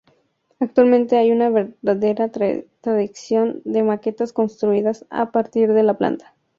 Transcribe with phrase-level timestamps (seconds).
[0.59, 6.33] Actualmente hay una verdadera tradición de maquetas construidas a partir de la Planta.